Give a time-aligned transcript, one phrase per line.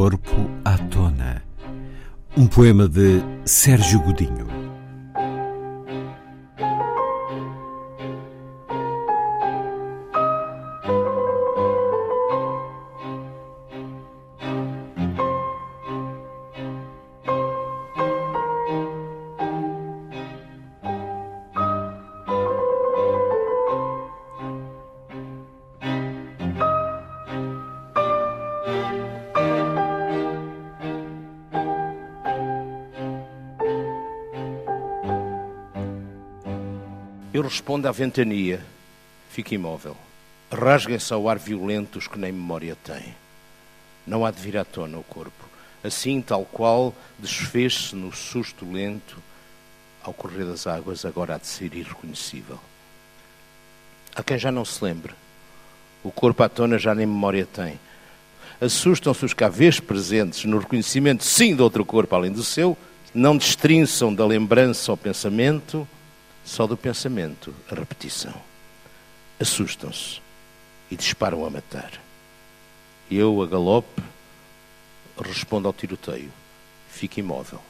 [0.00, 1.42] Corpo à Tona.
[2.34, 4.59] Um poema de Sérgio Godinho.
[37.32, 38.60] Eu respondo à ventania,
[39.30, 39.96] fico imóvel.
[40.50, 43.14] Rasguem-se ao ar violentos que nem memória têm.
[44.04, 45.48] Não há de vir à tona o corpo.
[45.84, 49.16] Assim, tal qual, desfez-se no susto lento,
[50.02, 52.58] ao correr das águas, agora há de ser irreconhecível.
[54.16, 55.14] Há quem já não se lembre.
[56.02, 57.78] O corpo à tona já nem memória tem.
[58.60, 62.76] Assustam-se os cavês presentes no reconhecimento, sim, de outro corpo além do seu,
[63.14, 65.86] não destrinçam da lembrança ao pensamento,
[66.44, 68.34] só do pensamento a repetição.
[69.38, 70.20] Assustam-se
[70.90, 71.92] e disparam a matar.
[73.10, 74.02] Eu, a galope,
[75.20, 76.32] respondo ao tiroteio.
[76.88, 77.60] Fico imóvel.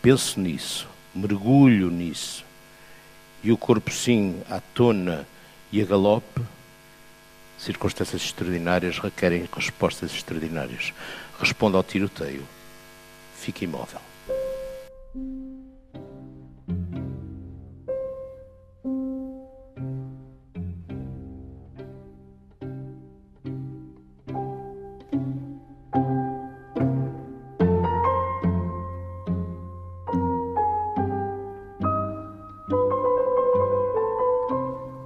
[0.00, 2.44] Penso nisso, mergulho nisso.
[3.42, 5.26] E o corpo, sim, à tona
[5.70, 6.40] e a galope,
[7.58, 10.92] circunstâncias extraordinárias requerem respostas extraordinárias.
[11.38, 12.46] Respondo ao tiroteio.
[13.36, 14.00] Fico imóvel.